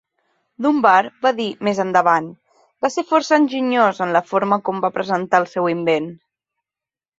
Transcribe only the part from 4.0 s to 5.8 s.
en la forma com va presentar el seu